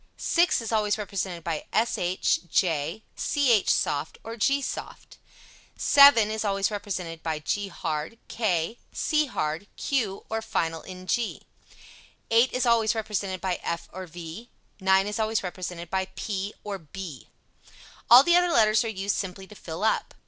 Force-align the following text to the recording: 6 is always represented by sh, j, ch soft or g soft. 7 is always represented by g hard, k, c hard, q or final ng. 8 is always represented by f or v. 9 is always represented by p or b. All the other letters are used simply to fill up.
6 0.17 0.61
is 0.61 0.71
always 0.71 0.97
represented 0.97 1.43
by 1.43 1.63
sh, 1.71 2.37
j, 2.49 3.03
ch 3.15 3.69
soft 3.69 4.17
or 4.23 4.35
g 4.35 4.59
soft. 4.59 5.19
7 5.77 6.31
is 6.31 6.43
always 6.43 6.71
represented 6.71 7.21
by 7.21 7.37
g 7.37 7.67
hard, 7.67 8.17
k, 8.27 8.79
c 8.91 9.27
hard, 9.27 9.67
q 9.77 10.25
or 10.27 10.41
final 10.41 10.83
ng. 10.89 11.07
8 11.07 11.43
is 12.51 12.65
always 12.65 12.95
represented 12.95 13.41
by 13.41 13.59
f 13.61 13.87
or 13.93 14.07
v. 14.07 14.49
9 14.79 15.05
is 15.05 15.19
always 15.19 15.43
represented 15.43 15.91
by 15.91 16.07
p 16.15 16.51
or 16.63 16.79
b. 16.79 17.27
All 18.09 18.23
the 18.23 18.35
other 18.35 18.51
letters 18.51 18.83
are 18.83 18.87
used 18.87 19.15
simply 19.17 19.45
to 19.45 19.53
fill 19.53 19.83
up. 19.83 20.15